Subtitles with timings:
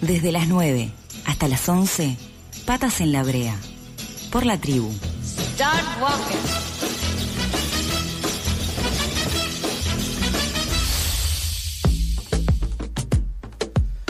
[0.00, 0.90] Desde las 9
[1.26, 2.16] hasta las 11,
[2.64, 3.56] patas en la brea.
[4.32, 4.90] Por la tribu.
[5.22, 6.70] Start walking.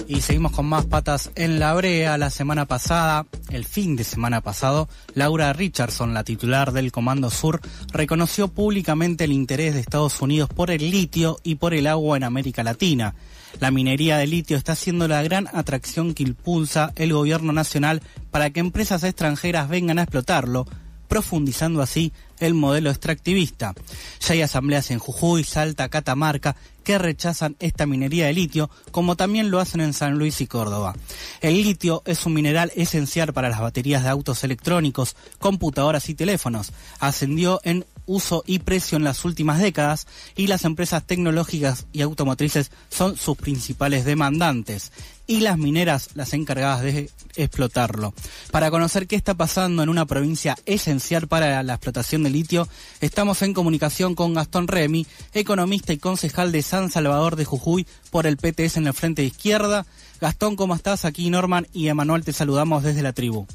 [0.06, 2.18] Y seguimos con más patas en la brea.
[2.18, 7.60] La semana pasada, el fin de semana pasado, Laura Richardson, la titular del Comando Sur,
[7.92, 12.24] reconoció públicamente el interés de Estados Unidos por el litio y por el agua en
[12.24, 13.14] América Latina.
[13.58, 18.50] La minería de litio está siendo la gran atracción que impulsa el gobierno nacional para
[18.50, 20.66] que empresas extranjeras vengan a explotarlo,
[21.10, 23.74] profundizando así el modelo extractivista.
[24.20, 29.50] Ya hay asambleas en Jujuy, Salta, Catamarca que rechazan esta minería de litio, como también
[29.50, 30.94] lo hacen en San Luis y Córdoba.
[31.40, 36.72] El litio es un mineral esencial para las baterías de autos electrónicos, computadoras y teléfonos.
[37.00, 40.06] Ascendió en uso y precio en las últimas décadas
[40.36, 44.92] y las empresas tecnológicas y automotrices son sus principales demandantes
[45.30, 48.12] y las mineras las encargadas de explotarlo.
[48.50, 52.66] Para conocer qué está pasando en una provincia esencial para la explotación de litio,
[53.00, 58.26] estamos en comunicación con Gastón Remy, economista y concejal de San Salvador de Jujuy por
[58.26, 59.86] el PTS en la frente izquierda.
[60.20, 61.04] Gastón, ¿cómo estás?
[61.04, 63.46] Aquí Norman y Emanuel te saludamos desde la tribu.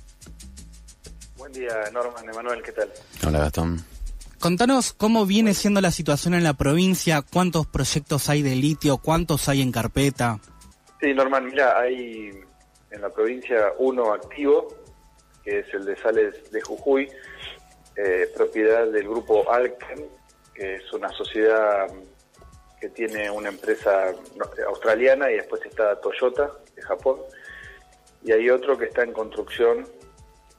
[1.35, 2.89] Buen día, Norman, Emanuel, ¿qué tal?
[3.27, 3.83] Hola, Gastón.
[4.39, 9.49] Contanos cómo viene siendo la situación en la provincia, cuántos proyectos hay de litio, cuántos
[9.49, 10.39] hay en carpeta.
[11.05, 12.31] Sí, Norman, mira, hay
[12.89, 14.69] en la provincia uno activo,
[15.43, 17.07] que es el de Sales de Jujuy,
[17.95, 20.09] eh, propiedad del grupo Alken,
[20.55, 21.85] que es una sociedad
[22.81, 24.15] que tiene una empresa
[24.67, 27.19] australiana y después está Toyota de Japón.
[28.23, 29.87] Y hay otro que está en construcción,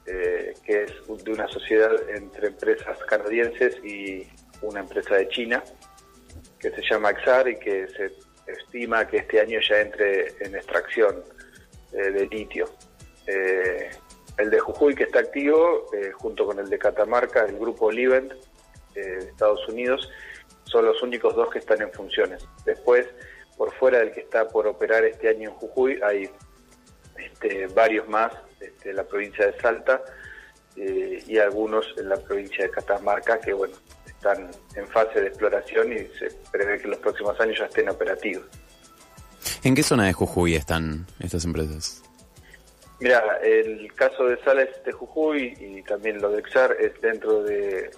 [0.05, 0.93] eh, que es
[1.25, 4.25] de una sociedad entre empresas canadienses y
[4.61, 5.61] una empresa de China,
[6.57, 11.23] que se llama Exar y que se estima que este año ya entre en extracción
[11.93, 12.69] eh, de litio.
[13.27, 13.89] Eh,
[14.37, 18.33] el de Jujuy, que está activo, junto con el de Catamarca, el grupo Livent
[18.93, 20.11] de Estados Unidos,
[20.65, 22.45] son los únicos dos que están en funciones.
[22.63, 23.07] Después,
[23.57, 26.29] por fuera del que está por operar este año en Jujuy, hay
[27.17, 30.01] este, varios más este, en la provincia de Salta
[30.75, 33.75] eh, y algunos en la provincia de Catamarca que, bueno,
[34.17, 37.89] están en fase de exploración y se prevé que en los próximos años ya estén
[37.89, 38.45] operativos.
[39.63, 42.03] ¿En qué zona de Jujuy están estas empresas?
[42.99, 47.85] Mira, el caso de Sales de Jujuy y también lo de Exar es dentro de
[47.85, 47.91] eh,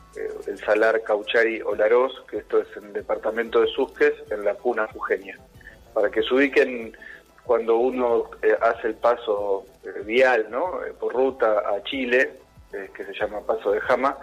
[0.46, 4.88] el salar Cauchari Olaroz, que esto es en el departamento de Susques, en la Puna
[4.88, 5.38] Jujeña.
[5.94, 6.98] Para que se ubiquen
[7.46, 10.80] cuando uno eh, hace el paso eh, vial, ¿no?
[11.00, 12.32] por ruta a Chile,
[12.72, 14.16] que se llama Paso de Jama,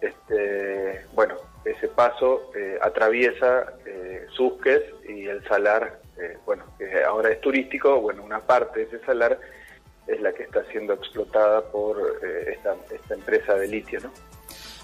[0.00, 3.72] este, bueno, ese paso atraviesa
[4.30, 6.00] Susques y el salar,
[6.44, 9.38] bueno, que ahora es turístico, bueno, una parte de ese salar
[10.06, 12.76] es la que está siendo explotada por eh, esta,
[13.14, 14.10] empresa de litio, ¿no?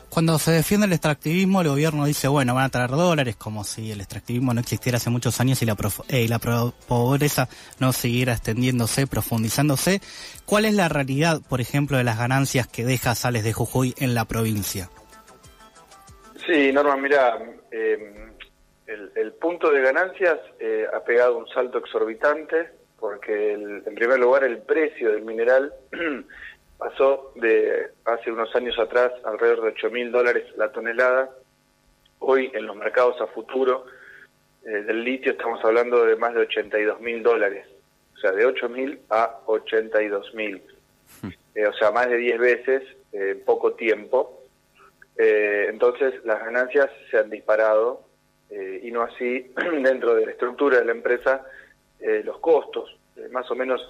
[0.09, 3.93] Cuando se defiende el extractivismo, el gobierno dice, bueno, van a traer dólares, como si
[3.93, 5.75] el extractivismo no existiera hace muchos años y la,
[6.09, 10.03] eh, la pobreza no siguiera extendiéndose, profundizándose.
[10.45, 14.15] ¿Cuál es la realidad, por ejemplo, de las ganancias que deja Sales de Jujuy en
[14.15, 14.91] la provincia?
[16.53, 17.39] Sí, Norma, mira,
[17.71, 18.29] eh,
[18.87, 20.39] el, el, punto de ganancias
[20.93, 22.69] ha pegado un salto exorbitante
[23.01, 25.73] porque en primer lugar el precio del mineral
[26.79, 31.31] pasó de hace unos años atrás alrededor de 8 mil dólares la tonelada.
[32.19, 33.87] Hoy en los mercados a futuro
[34.67, 37.67] eh, del litio estamos hablando de más de 82 mil dólares,
[38.15, 40.63] o sea, de 8 mil a 82 mil,
[41.23, 41.29] hmm.
[41.55, 42.83] eh, o sea, más de 10 veces
[43.13, 44.42] en poco tiempo.
[45.17, 48.07] Eh, entonces las ganancias se han disparado
[48.83, 49.51] y no así
[49.83, 51.43] dentro de la estructura de la empresa
[52.03, 53.81] eh, los costos, eh, más o menos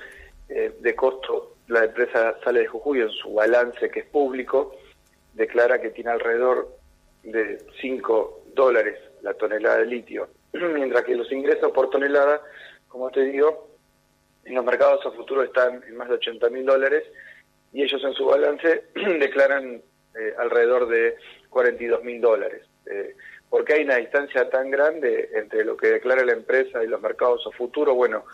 [0.50, 4.77] eh, de costo, la empresa sale de Jujuy en su balance que es público,
[5.32, 6.77] declara que tiene alrededor
[7.22, 12.43] de 5 dólares la tonelada de litio, mientras que los ingresos por tonelada,
[12.88, 13.71] como te digo,
[14.44, 17.05] en los mercados a futuro están en más de 80 mil dólares
[17.73, 19.81] y ellos en su balance declaran
[20.38, 21.17] alrededor de
[21.50, 22.62] 42 mil dólares.
[23.53, 27.03] ¿Por qué hay una distancia tan grande entre lo que declara la empresa y los
[27.03, 27.94] mercados a futuro?
[27.94, 28.25] Bueno,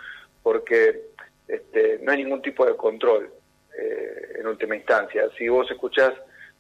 [0.43, 1.09] porque
[1.49, 3.29] este, no hay ningún tipo de control
[3.77, 5.29] eh, en última instancia.
[5.37, 6.13] Si vos escuchás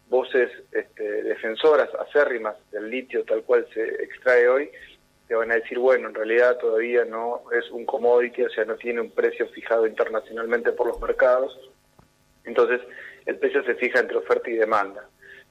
[0.08, 4.70] voces este, defensoras acérrimas del litio tal cual se extrae hoy,
[5.28, 8.76] te van a decir, bueno, en realidad todavía no es un commodity, o sea, no
[8.76, 11.56] tiene un precio fijado internacionalmente por los mercados.
[12.44, 12.80] Entonces,
[13.28, 15.06] el precio se fija entre oferta y demanda.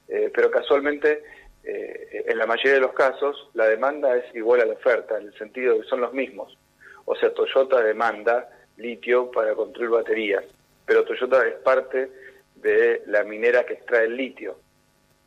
[0.08, 1.22] Eh, pero casualmente
[1.62, 5.28] eh, en la mayoría de los casos la demanda es igual a la oferta, en
[5.28, 6.58] el sentido de que son los mismos.
[7.04, 8.48] O sea, Toyota demanda
[8.78, 10.44] litio para construir baterías,
[10.84, 12.10] pero Toyota es parte
[12.56, 14.58] de la minera que extrae el litio.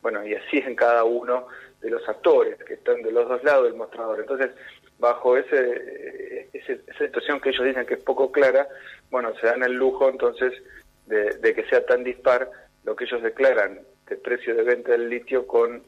[0.02, 1.48] Bueno, y así en cada uno
[1.80, 4.20] de los actores que están de los dos lados del mostrador.
[4.20, 4.52] Entonces,
[5.00, 8.68] bajo ese, esa situación que ellos dicen que es poco clara,
[9.10, 10.54] bueno, se dan el lujo entonces
[11.12, 12.50] de, que sea tan dispar
[12.84, 15.84] lo que ellos declaran de precio de venta del litio con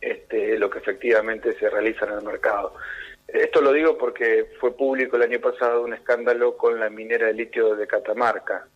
[0.00, 2.74] este, lo que efectivamente se realiza en el mercado.
[3.26, 7.34] Esto lo digo porque fue público el año pasado un escándalo con la minera de
[7.34, 8.66] litio de Catamarca,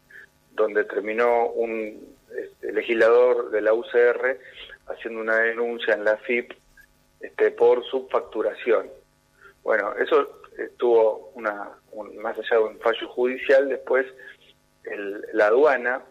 [0.53, 4.39] donde terminó un este, legislador de la UCR
[4.87, 6.53] haciendo una denuncia en la FIP
[7.21, 8.89] este, por subfacturación.
[9.63, 10.41] Bueno, eso
[10.77, 11.71] tuvo una,
[12.21, 14.07] más allá de un fallo judicial, después
[15.33, 16.03] la aduana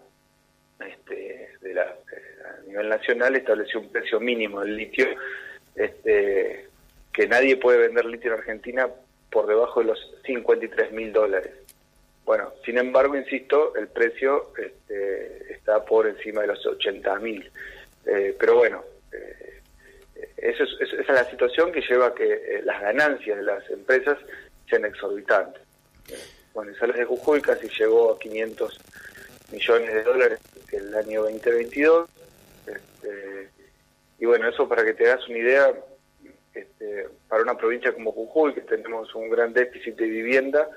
[0.86, 5.08] este, de la, a nivel nacional estableció un precio mínimo del litio,
[5.76, 6.68] este,
[7.12, 8.90] que nadie puede vender litio en Argentina
[9.30, 11.52] por debajo de los 53 mil dólares.
[12.26, 17.52] Bueno, sin embargo, insisto, el precio este, está por encima de los 80 mil.
[18.06, 19.62] Eh, pero bueno, eh,
[20.38, 23.70] eso es, esa es la situación que lleva a que eh, las ganancias de las
[23.70, 24.18] empresas
[24.70, 25.62] sean exorbitantes.
[26.54, 28.80] Bueno, en Sales de Jujuy casi llegó a 500
[29.52, 30.40] millones de dólares
[30.72, 32.10] el año 2022.
[32.68, 33.50] Este,
[34.20, 35.74] y bueno, eso para que te hagas una idea,
[36.54, 40.70] este, para una provincia como Jujuy, que tenemos un gran déficit de vivienda,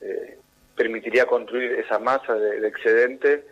[0.00, 0.38] eh,
[0.76, 3.44] permitiría construir esa masa de, excedente,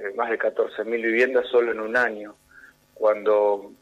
[0.00, 2.34] eh, más de 14.000 viviendas solo en un año,
[2.92, 3.72] cuando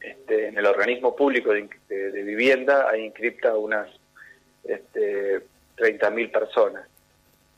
[0.00, 1.68] este, en el organismo público de,
[2.22, 3.88] vivienda hay inscripta unas
[5.80, 6.86] 30.000 personas.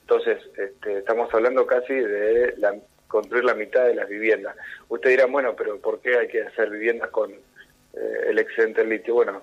[0.02, 2.74] Entonces, este, estamos hablando casi de la,
[3.12, 4.56] construir la mitad de las viviendas.
[4.88, 8.90] Usted dirá, bueno, pero ¿por qué hay que hacer viviendas con eh, el excedente del
[8.90, 9.14] litio?
[9.14, 9.42] Bueno,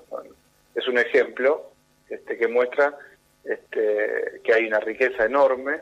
[0.75, 1.71] es un ejemplo
[2.09, 2.97] este, que muestra
[3.43, 5.81] este, que hay una riqueza enorme,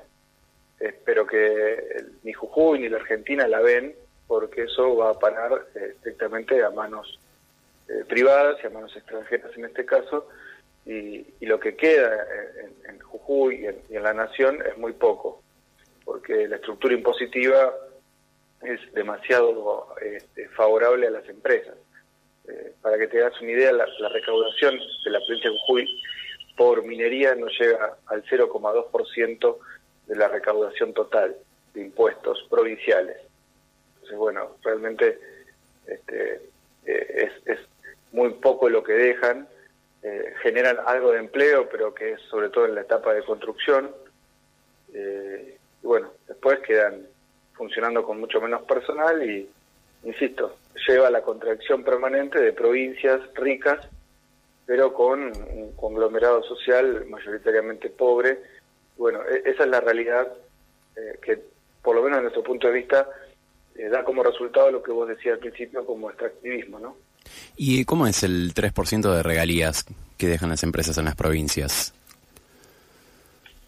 [0.79, 3.95] eh, pero que ni Jujuy ni la Argentina la ven,
[4.27, 7.19] porque eso va a parar eh, estrictamente a manos
[8.09, 10.27] privadas y a manos extranjeras en este caso,
[10.87, 12.25] y, lo que queda
[12.87, 15.41] en, Jujuy y en, la nación es muy poco,
[16.05, 17.73] porque la estructura impositiva
[18.61, 21.75] es demasiado este, favorable a las empresas.
[22.47, 26.01] Eh, para que te hagas una idea, la, recaudación de la provincia de Jujuy
[26.55, 29.57] por minería no llega al 0,2%
[30.07, 31.35] de la recaudación total
[31.73, 33.17] de impuestos provinciales.
[33.95, 35.19] Entonces, bueno, realmente
[35.85, 36.41] este,
[36.85, 37.59] eh, es, es
[38.13, 39.47] muy poco lo que dejan
[40.03, 43.91] eh, generan algo de empleo, pero que es sobre todo en la etapa de construcción.
[44.93, 47.07] Eh, y bueno, después quedan
[47.53, 49.49] funcionando con mucho menos personal y,
[50.03, 50.57] insisto,
[50.87, 53.87] lleva a la contracción permanente de provincias ricas,
[54.65, 58.39] pero con un conglomerado social mayoritariamente pobre.
[58.97, 60.31] Bueno, e, esa es la realidad
[60.95, 61.41] eh, que,
[61.81, 63.09] por lo menos desde nuestro punto de vista,
[63.91, 66.97] da como resultado lo que vos decías al principio como extractivismo, ¿no?
[67.57, 69.85] ¿Y cómo es el 3% de regalías
[70.17, 71.93] que dejan las empresas en las provincias?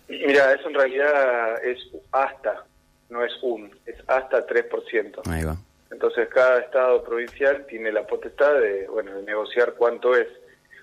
[0.08, 1.80] Mira, eso en realidad es
[2.12, 2.66] hasta,
[3.10, 5.22] no es un, es hasta 3%.
[5.28, 5.58] Ahí va.
[5.92, 10.28] Entonces cada estado provincial tiene la potestad de, bueno, de negociar cuánto es.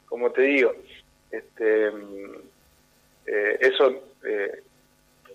[0.07, 0.75] Como te digo,
[1.31, 1.89] este,
[3.27, 3.91] eh, eso
[4.25, 4.63] eh,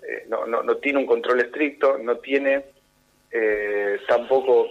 [0.04, 2.66] eh, no, no, no, tiene un control estricto, no tiene
[4.10, 4.68] tampoco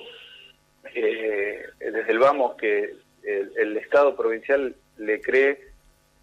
[0.94, 5.60] eh, desde el vamos que el, Estado provincial le cree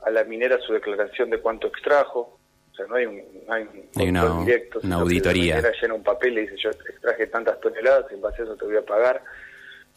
[0.03, 2.39] a la minera su declaración de cuánto extrajo,
[2.71, 4.79] o sea, no hay un, hay una, directo.
[4.83, 5.55] Una auditoría.
[5.55, 8.55] La minera llena un papel y dice, yo extraje tantas toneladas, en base a eso
[8.55, 9.23] te voy a pagar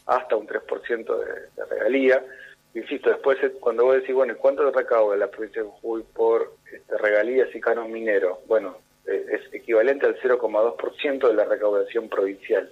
[0.07, 2.23] hasta un 3% de, de regalía.
[2.73, 7.53] Insisto, después cuando vos decís, bueno, ¿cuánto recauda la provincia de Jujuy por este, regalías
[7.53, 8.41] y canon minero?
[8.47, 12.71] Bueno, eh, es equivalente al 0,2% de la recaudación provincial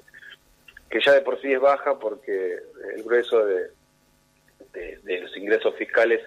[0.89, 2.57] que ya de por sí es baja porque
[2.95, 3.69] el grueso de,
[5.21, 6.21] los ingresos fiscales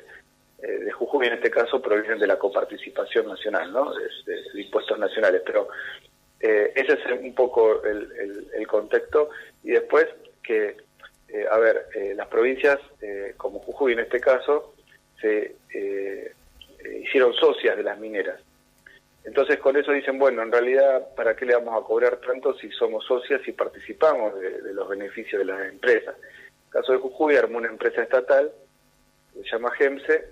[0.62, 3.92] eh, de Jujuy en este caso provienen de la coparticipación nacional, ¿no?
[3.92, 5.42] de, impuestos nacionales.
[5.44, 5.68] Pero
[6.40, 9.30] eh, ese es un poco el, el, contexto.
[9.64, 10.06] Y después
[10.42, 10.76] que,
[11.28, 12.78] eh, a ver, las provincias
[13.36, 14.74] como Jujuy en este caso
[15.20, 15.56] se
[17.00, 18.40] hicieron socias de las mineras.
[19.24, 22.70] Entonces con eso dicen, bueno, en realidad, ¿para qué le vamos a cobrar tanto si
[22.70, 26.16] somos socias y participamos de, los beneficios de las empresas?
[26.18, 28.50] En el caso de Jujuy armó una empresa estatal,
[29.34, 30.24] se llama GEMSE,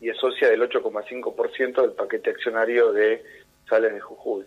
[0.00, 3.22] y es socia del 8,5% del paquete accionario de
[3.68, 4.46] Sales de Jujuy.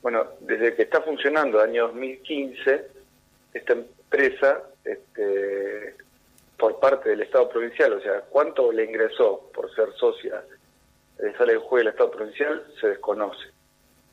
[0.00, 2.86] Bueno, desde que está funcionando, año 2015,
[3.52, 5.94] esta empresa, este,
[6.56, 10.42] por parte del Estado provincial, o sea, ¿cuánto le ingresó por ser socia
[11.38, 13.48] sale el juez del Estado provincial se desconoce.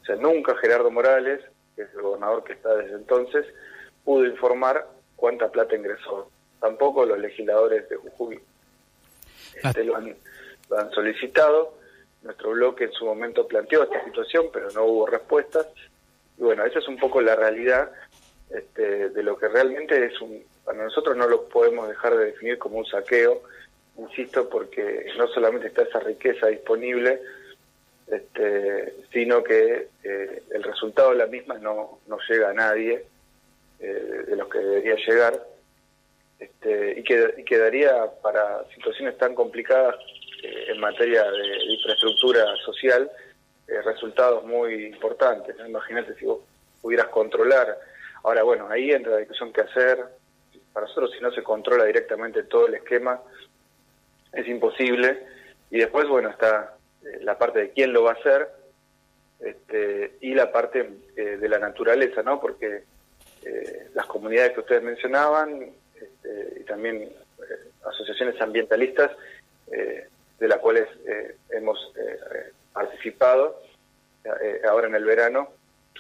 [0.02, 1.42] O sea, nunca Gerardo Morales,
[1.76, 3.46] que es el gobernador que está desde entonces,
[4.04, 6.30] pudo informar cuánta plata ingresó.
[6.60, 8.40] Tampoco los legisladores de Jujuy
[9.62, 10.16] este, lo, han,
[10.70, 11.78] lo han solicitado.
[12.22, 15.68] Nuestro bloque en su momento planteó esta situación, pero no hubo respuestas.
[16.38, 17.92] Y bueno, esa es un poco la realidad
[18.50, 20.44] este, de lo que realmente es un...
[20.64, 23.42] Para nosotros no lo podemos dejar de definir como un saqueo,
[23.98, 27.22] insisto, porque no solamente está esa riqueza disponible,
[28.08, 33.06] este, sino que eh, el resultado de la misma no, no llega a nadie
[33.80, 35.42] eh, de los que debería llegar
[36.40, 39.96] este, y, que, quedaría para situaciones tan complicadas
[40.44, 43.10] eh, en materia de, infraestructura social
[43.86, 45.56] resultados muy importantes.
[45.66, 46.42] Imagínate si vos
[46.82, 47.76] pudieras controlar.
[48.24, 50.04] Ahora, bueno, ahí entra la discusión que hacer.
[50.72, 53.20] Para nosotros, si no se controla directamente todo el esquema,
[54.34, 55.26] es imposible.
[55.70, 58.50] Y después, bueno, está eh, la parte de quién lo va a hacer
[59.40, 62.40] este, y la parte eh, de la naturaleza, ¿no?
[62.40, 62.84] Porque
[63.44, 67.12] eh, las comunidades que ustedes mencionaban este, y también
[67.86, 69.12] asociaciones ambientalistas
[69.68, 70.88] de las cuales
[71.50, 71.94] hemos
[72.72, 73.62] participado
[74.68, 75.50] ahora en el verano,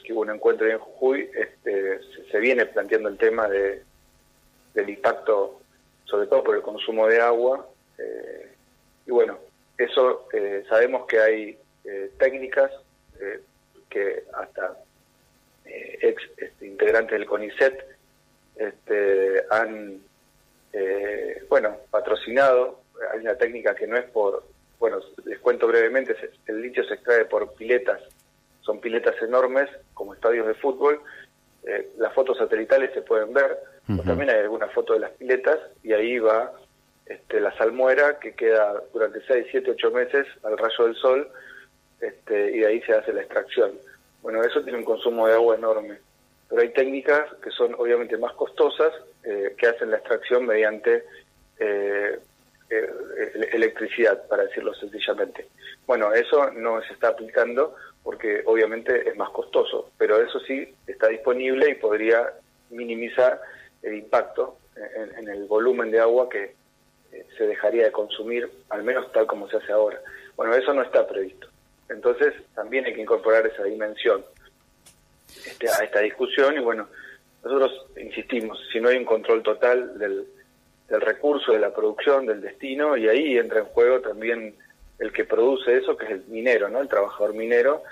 [0.04, 2.00] que hubo un encuentro en Jujuy, este,
[2.30, 3.84] se, viene planteando el tema de,
[4.74, 5.62] del impacto,
[6.06, 7.68] sobre todo por el consumo de agua,
[9.06, 9.38] y bueno,
[9.78, 12.72] eso eh, sabemos que hay eh, técnicas
[13.20, 13.42] eh,
[13.90, 14.78] que hasta
[15.66, 17.86] ex este, integrantes del CONICET
[18.56, 20.02] este, han
[21.50, 22.82] bueno patrocinado.
[23.12, 24.44] Hay una técnica que no es por,
[24.80, 26.16] bueno, les cuento brevemente,
[26.48, 28.02] el litio se extrae por piletas,
[28.62, 31.02] son piletas enormes como estadios de fútbol.
[31.98, 33.58] las fotos satelitales se pueden ver,
[34.06, 36.52] también hay alguna foto de las piletas y ahí va
[37.06, 41.30] este, la salmuera que queda durante 6, 7, 8 meses al rayo del sol
[42.00, 43.72] este, y de ahí se hace la extracción.
[44.22, 45.98] Bueno, eso tiene un consumo de agua enorme,
[46.50, 48.94] pero hay técnicas que son obviamente más costosas
[49.24, 51.04] eh, que hacen la extracción mediante
[51.60, 52.20] eh,
[52.70, 55.48] eh, electricidad, para decirlo sencillamente.
[55.86, 61.08] Bueno, eso no se está aplicando porque obviamente es más costoso, pero eso sí está
[61.08, 62.34] disponible y podría
[62.70, 63.42] minimizar
[63.82, 66.56] el impacto en el volumen de agua que,
[67.38, 70.00] se dejaría de consumir, al menos tal como se hace ahora.
[70.36, 71.48] Bueno, eso no está previsto.
[71.90, 74.24] Entonces, también hay que incorporar esa dimensión
[75.46, 76.88] este, a esta discusión y bueno,
[77.44, 80.26] nosotros insistimos, si no hay un control total del,
[80.88, 84.56] del recurso, de la producción, del destino, y ahí entra en juego también
[85.00, 86.80] el que produce eso, que es el minero, ¿no?
[86.80, 87.84] El trabajador minero,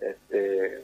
[0.00, 0.80] este,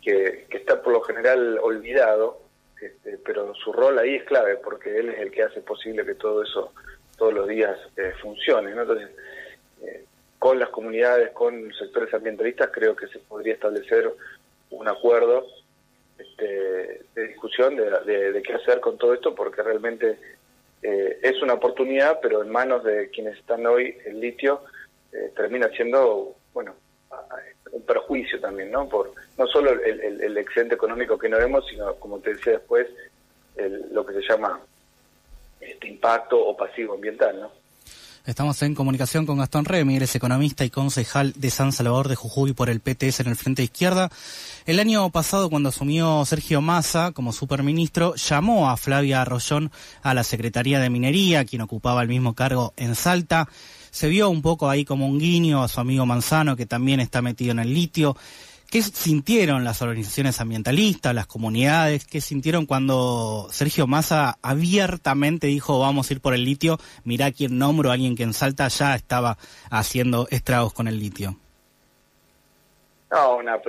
[0.00, 2.40] que, está por lo general olvidado,
[2.80, 6.14] este, pero su rol ahí es clave porque él es el que hace posible que
[6.14, 6.72] todo eso
[7.16, 8.74] todos los días eh, funcione.
[8.74, 8.82] ¿no?
[8.82, 9.10] Entonces,
[9.82, 10.04] eh,
[10.38, 14.12] con las comunidades, con sectores ambientalistas, creo que se podría establecer
[14.70, 15.46] un acuerdo
[16.18, 20.18] este, de discusión de, qué hacer con todo esto, porque realmente
[20.82, 24.62] eh, es una oportunidad, pero en manos de quienes están hoy el litio
[25.36, 26.74] termina siendo, bueno,
[27.70, 28.88] un perjuicio también, ¿no?
[28.88, 32.86] Por no solo el, el, excedente económico que no vemos, sino, como te decía después,
[33.90, 34.58] lo que se llama
[35.62, 37.62] este impacto o pasivo ambiental, ¿no?
[38.24, 42.52] Estamos en comunicación con Gastón Remy, es economista y concejal de San Salvador de Jujuy
[42.52, 44.12] por el PTS en el Frente Izquierda.
[44.64, 50.22] El año pasado, cuando asumió Sergio Massa como superministro, llamó a Flavia Arroyón a la
[50.22, 53.48] Secretaría de Minería, quien ocupaba el mismo cargo en Salta.
[53.90, 57.22] Se vio un poco ahí como un guiño a su amigo Manzano, que también está
[57.22, 58.16] metido en el litio.
[58.72, 62.06] ¿Qué sintieron las organizaciones ambientalistas, las comunidades?
[62.06, 66.78] ¿Qué sintieron cuando Sergio Massa abiertamente dijo vamos a ir por el litio?
[67.04, 69.36] Mirá quién nombro, alguien que en Salta ya estaba
[69.70, 71.36] haciendo estragos con el litio.
[73.10, 73.60] No, una,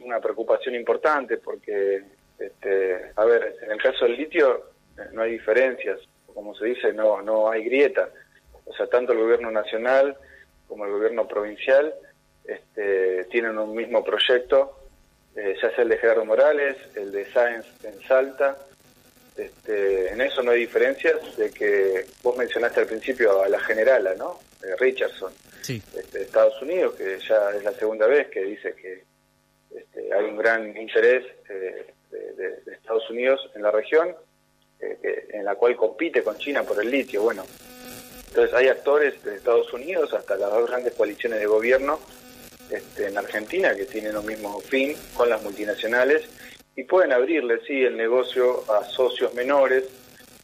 [0.00, 2.02] una preocupación importante porque,
[2.40, 4.64] este, a ver, en el caso del litio
[4.98, 6.00] eh, no hay diferencias,
[6.34, 8.08] como se dice, no, no hay grieta.
[8.64, 10.16] O sea, tanto el gobierno nacional
[10.66, 11.94] como el gobierno provincial
[12.48, 14.88] este, tienen un mismo proyecto,
[15.36, 18.56] eh, ya sea el de Gerardo Morales, el de Sáenz en Salta.
[19.36, 24.14] Este, en eso no hay diferencias de que vos mencionaste al principio a la generala,
[24.14, 24.40] ¿no?
[24.78, 29.04] Richardson, este, de Estados Unidos, que ya es la segunda vez que dice que
[29.76, 34.16] este, hay un gran interés eh, de, Estados Unidos en la región,
[34.80, 37.22] eh, en la cual compite con China por el litio.
[37.22, 37.44] Bueno,
[38.28, 42.00] entonces hay actores de Estados Unidos hasta las dos grandes coaliciones de gobierno
[42.70, 46.28] este, en Argentina que tienen un mismo fin con las multinacionales
[46.76, 49.84] y pueden abrirle, sí, el negocio a socios menores,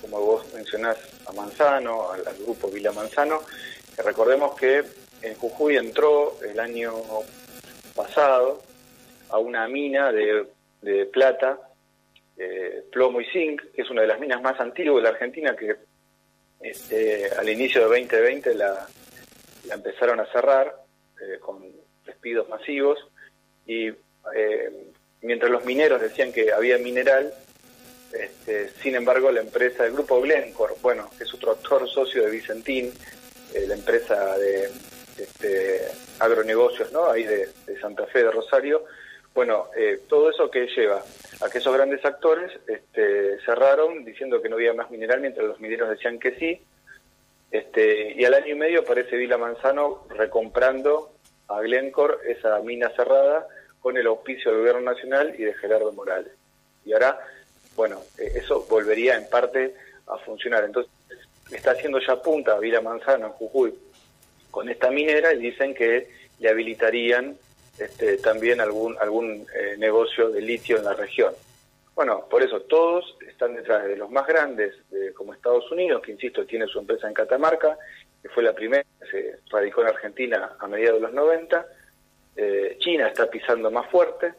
[0.01, 3.41] como vos mencionás a Manzano, al, grupo Vila Manzano,
[3.95, 4.83] que recordemos que
[5.23, 6.95] en Jujuy entró el año
[7.95, 8.63] pasado
[9.29, 10.47] a una mina de,
[10.83, 11.59] de plata,
[12.37, 15.55] eh, plomo y zinc, que es una de las minas más antiguas de la Argentina,
[15.55, 15.77] que
[16.61, 18.89] este, al inicio de 2020 la,
[19.67, 20.75] la empezaron a cerrar
[21.21, 21.84] eh, con
[22.25, 22.99] despidos masivos
[23.67, 24.71] y eh,
[25.21, 27.35] mientras los mineros decían que había mineral,
[28.13, 32.31] este, sin embargo la empresa del grupo Glencore, bueno, que es otro actor socio de
[32.31, 32.93] Vicentín,
[33.53, 34.71] eh, la empresa de
[35.19, 35.83] este,
[36.19, 37.11] agronegocios, ¿no?
[37.11, 37.49] Ahí de,
[37.81, 38.85] Santa Fe de Rosario,
[39.35, 39.67] bueno,
[40.09, 41.03] todo eso que lleva
[41.41, 45.61] a que esos grandes actores este, cerraron diciendo que no había más mineral mientras los
[45.61, 46.63] mineros decían que sí,
[47.51, 51.14] este, y al año y medio aparece Vila Manzano recomprando
[51.49, 53.47] a Glencore esa mina cerrada
[53.81, 56.33] con el auspicio del gobierno nacional y de Gerardo Morales.
[56.85, 57.21] Y ahora,
[57.77, 59.75] bueno, eh, eso volvería en parte
[60.07, 60.65] a funcionar.
[60.65, 60.91] Entonces,
[61.51, 63.75] está haciendo ya punta a Vila Manzano en Jujuy
[64.51, 66.09] con esta minera y dicen que
[66.39, 67.37] le habilitarían
[67.79, 71.35] este, también algún, algún eh, negocio de litio en la región.
[71.95, 74.75] Bueno, por eso todos están detrás de los más grandes,
[75.15, 77.79] como Estados Unidos, que insisto, tiene su empresa en Catamarca,
[78.25, 81.67] que fue la primera que se radicó en Argentina a mediados de los 90.
[82.37, 84.33] Eh, China está pisando más fuerte,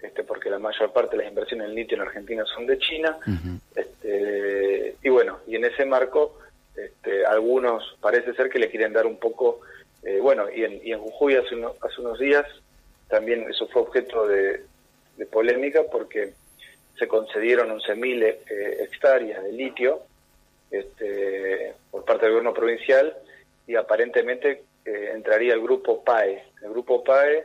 [0.00, 3.18] este, porque la mayor parte de las inversiones en litio en Argentina son de China.
[3.74, 6.38] este, y bueno, y en ese marco,
[6.76, 9.62] este, algunos parece ser que le quieren dar un poco,
[10.04, 12.46] eh, bueno, y en, y en Jujuy hace, hace unos días
[13.08, 14.62] también eso fue objeto de
[15.32, 16.34] polémica porque
[16.96, 18.36] se concedieron 11.000 eh,
[18.80, 20.02] hectáreas de litio
[20.70, 23.16] este, por parte del gobierno provincial
[23.66, 26.42] y aparentemente eh, entraría el grupo PAE.
[26.62, 27.44] El grupo PAE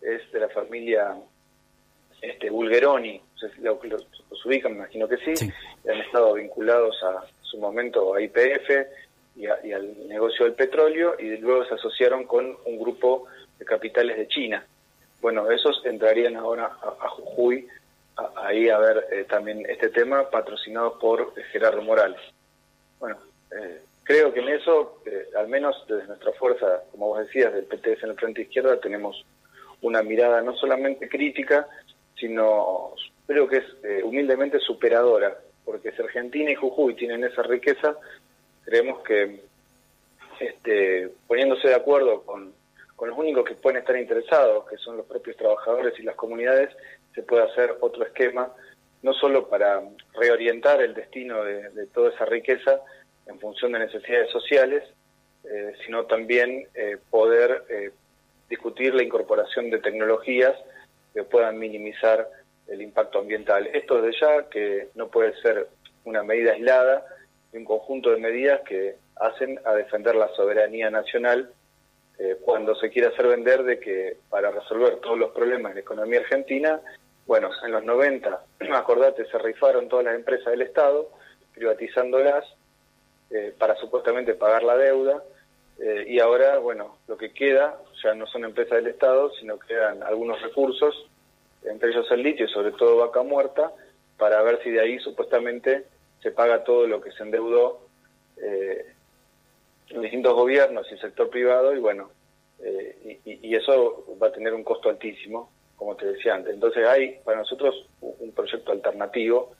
[0.00, 1.14] es de la familia
[2.20, 3.20] este, Bulgeroni,
[3.82, 4.06] los,
[4.44, 5.52] ubican, me imagino que sí,
[5.88, 8.70] han estado vinculados a su momento a IPF
[9.36, 13.26] y, al negocio del petróleo y luego se asociaron con un grupo
[13.58, 14.64] de capitales de China.
[15.20, 17.66] Bueno, esos entrarían ahora a Jujuy
[18.36, 22.20] ahí a ver eh, también este tema patrocinado por Gerardo Morales.
[23.00, 23.16] Bueno,
[23.50, 25.02] eh, creo que en eso,
[25.36, 29.24] al menos desde nuestra fuerza, como vos decías, del PTS en el Frente Izquierda, tenemos
[29.80, 31.66] una mirada no solamente crítica,
[32.14, 32.94] sino
[33.26, 37.96] creo que es humildemente superadora, porque si Argentina y Jujuy tienen esa riqueza,
[38.64, 39.40] creemos que
[40.40, 42.52] este, poniéndose de acuerdo con,
[42.96, 46.70] con los únicos que pueden estar interesados, que son los propios trabajadores y las comunidades,
[47.14, 48.52] se puede hacer otro esquema,
[49.02, 49.82] no solo para
[50.14, 52.80] reorientar el destino de, toda esa riqueza
[53.26, 54.82] en función de necesidades sociales,
[55.44, 57.90] eh, sino también eh, poder eh,
[58.48, 60.54] discutir la incorporación de tecnologías
[61.14, 62.28] que puedan minimizar
[62.66, 63.68] el impacto ambiental.
[63.72, 65.68] Esto desde ya que no puede ser
[66.04, 67.04] una medida aislada,
[67.52, 71.52] un conjunto de medidas que hacen a defender la soberanía nacional
[72.42, 76.20] cuando se quiere hacer vender de que para resolver todos los problemas de la economía
[76.20, 76.78] argentina
[77.30, 81.10] bueno, en los 90, acordate, se rifaron todas las empresas del Estado,
[81.54, 82.44] privatizándolas
[83.30, 85.22] eh, para supuestamente pagar la deuda,
[85.78, 89.68] eh, y ahora, bueno, lo que queda ya no son empresas del Estado, sino que
[89.68, 91.08] quedan algunos recursos,
[91.62, 93.70] entre ellos el litio y sobre todo vaca muerta,
[94.18, 95.84] para ver si de ahí supuestamente
[96.20, 97.86] se paga todo lo que se endeudó
[98.38, 98.86] eh,
[99.90, 102.10] en distintos gobiernos y el sector privado, y bueno,
[103.24, 106.52] y eso va a tener un costo altísimo como te decía antes.
[106.52, 109.52] Entonces hay para nosotros un proyecto alternativo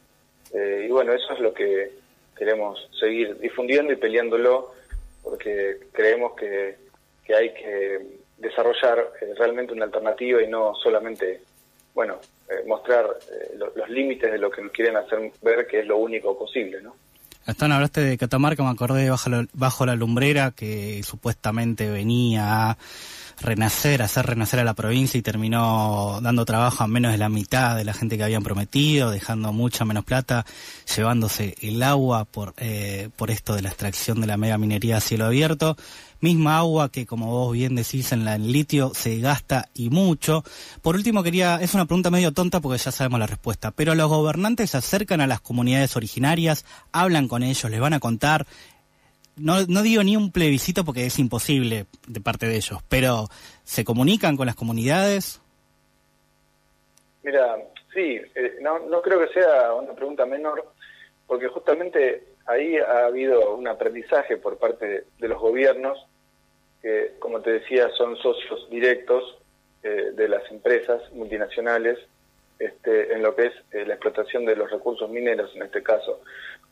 [0.52, 1.92] eh, y bueno, eso es lo que
[2.36, 4.74] queremos seguir difundiendo y peleándolo
[5.22, 6.76] porque creemos que,
[7.34, 8.00] hay que
[8.36, 11.40] desarrollar eh, realmente una alternativa y no solamente,
[11.94, 12.18] bueno,
[12.50, 13.06] eh, mostrar
[13.76, 16.96] los límites de lo que nos quieren hacer ver que es lo único posible, ¿no?
[17.46, 22.76] Gastón, hablaste de Catamarca, me acordé de bajo bajo la lumbrera que supuestamente venía
[23.40, 27.76] renacer, hacer renacer a la provincia y terminó dando trabajo a menos de la mitad
[27.76, 30.44] de la gente que habían prometido, dejando mucha menos plata,
[30.94, 35.00] llevándose el agua por, eh, por esto de la extracción de la mega minería a
[35.00, 35.76] cielo abierto.
[36.20, 40.44] Misma agua que, como vos bien decís, en la en litio se gasta y mucho.
[40.82, 44.08] Por último, quería, es una pregunta medio tonta porque ya sabemos la respuesta, pero los
[44.08, 48.46] gobernantes se acercan a las comunidades originarias, hablan con ellos, les van a contar,
[49.40, 53.28] no, no digo ni un plebiscito porque es imposible de parte de ellos, pero
[53.64, 55.40] ¿se comunican con las comunidades?
[57.22, 57.56] Mira,
[57.92, 60.72] sí, eh, no, no creo que sea una pregunta menor,
[61.26, 65.98] porque justamente ahí ha habido un aprendizaje por parte de, los gobiernos,
[66.82, 69.38] que como te decía son socios directos
[69.82, 71.98] eh, de las empresas multinacionales
[72.58, 76.20] este, en lo que es eh, la explotación de los recursos mineros en este caso.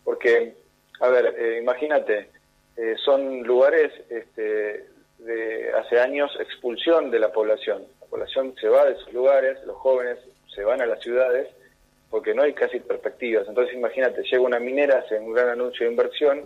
[0.02, 0.54] Porque,
[1.00, 2.30] a ver, imagínate,
[2.78, 4.86] eh, son lugares este,
[5.18, 7.82] de hace años expulsión de la población.
[8.00, 10.18] La población se va de esos lugares, los jóvenes
[10.54, 11.48] se van a las ciudades
[12.08, 13.48] porque no hay casi perspectivas.
[13.48, 16.44] Entonces imagínate, llega una minera, hace un gran anuncio de inversión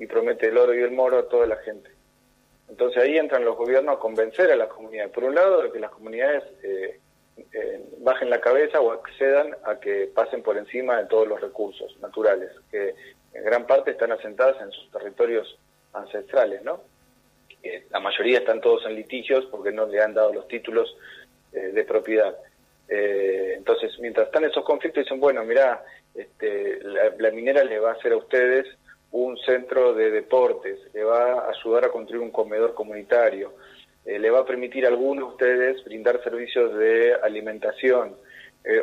[0.00, 1.90] y promete el oro y el moro a toda la gente.
[2.68, 5.12] Entonces ahí entran los gobiernos a convencer a las comunidades.
[5.12, 6.98] Por un lado, que las comunidades eh,
[7.52, 11.96] eh, bajen la cabeza o accedan a que pasen por encima de todos los recursos
[12.00, 12.96] naturales, que
[13.32, 15.56] en gran parte están asentadas en sus territorios
[16.02, 16.80] ancestrales, ¿no?
[17.90, 20.96] la mayoría están todos en litigios porque no le han dado los títulos
[21.52, 22.36] eh, de propiedad.
[22.88, 25.84] Eh, entonces, mientras están esos conflictos, dicen, bueno, mira,
[26.14, 28.66] este, la, minera le va a hacer a ustedes
[29.10, 33.54] un centro de deportes, le va a ayudar a construir un comedor comunitario,
[34.04, 38.16] eh, le va a permitir a algunos de ustedes brindar servicios de alimentación,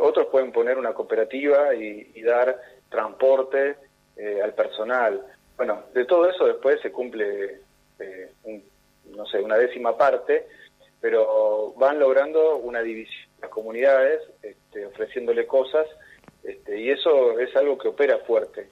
[0.01, 3.75] otros pueden poner una cooperativa y, dar transporte
[4.41, 5.21] al personal.
[5.57, 7.61] Bueno, de todo eso después se cumple
[8.43, 8.63] un,
[9.15, 10.47] no sé, una décima parte,
[10.99, 15.87] pero van logrando una división las comunidades, este, ofreciéndole cosas,
[16.43, 18.69] este, y eso es algo que opera fuerte.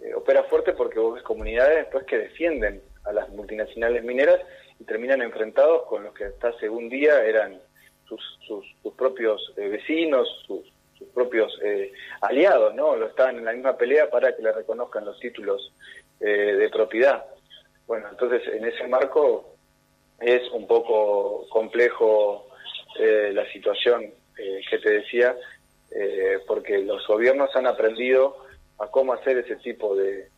[0.00, 4.40] Eh, opera fuerte porque vos ves comunidades después que defienden a las multinacionales mineras
[4.78, 7.60] y terminan enfrentados con los que hasta hace un día eran
[8.06, 10.60] sus, sus, propios eh, vecinos, sus,
[10.98, 12.96] sus propios eh, aliados, ¿no?
[12.96, 15.72] Lo estaban en la misma pelea para que le reconozcan los títulos
[16.20, 17.24] de propiedad.
[17.86, 19.56] Bueno, entonces en ese marco
[20.20, 22.46] es un poco complejo
[22.98, 24.04] eh, la situación
[24.38, 25.34] eh, que te decía,
[25.90, 28.36] eh, porque los gobiernos han aprendido
[28.78, 30.28] a cómo hacer ese tipo de,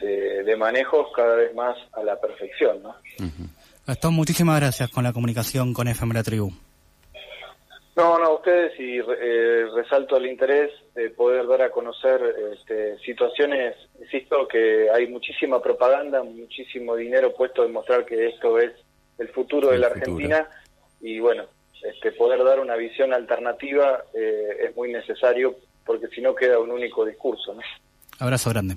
[0.00, 2.82] de, manejos cada vez más a la perfección.
[2.82, 2.94] ¿no?
[3.86, 6.50] Gastón, muchísimas gracias con la comunicación con FM La Tribu.
[7.96, 12.20] No, no, ustedes y eh, resalto el interés de poder dar a conocer
[12.52, 18.72] este, situaciones, insisto, que hay muchísima propaganda, muchísimo dinero puesto en mostrar que esto es
[19.18, 20.48] el futuro de la Argentina
[21.00, 21.44] y bueno,
[21.84, 26.72] este, poder dar una visión alternativa eh, es muy necesario porque si no queda un
[26.72, 27.54] único discurso.
[27.54, 27.60] ¿no?
[28.18, 28.76] Abrazo grande.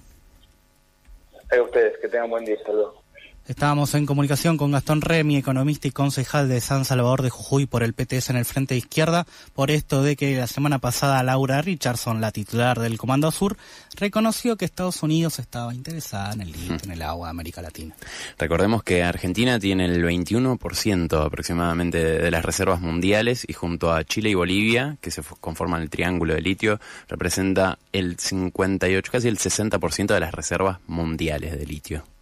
[1.49, 3.01] A ustedes, que tengan buen día, hasta luego.
[3.47, 7.81] Estábamos en comunicación con Gastón Remy, economista y concejal de San Salvador de Jujuy por
[7.81, 11.61] el PTS en el Frente de Izquierda, por esto de que la semana pasada Laura
[11.61, 13.55] Richardson, la titular del Comando Sur,
[13.95, 17.95] reconoció que Estados Unidos estaba interesada en el litio, en el agua de América Latina.
[18.37, 24.29] Recordemos que Argentina tiene el 21% aproximadamente de las reservas mundiales y junto a Chile
[24.29, 30.07] y Bolivia, que se conforman el triángulo de litio, representa el 58, casi el 60%
[30.07, 32.16] de las reservas mundiales de litio.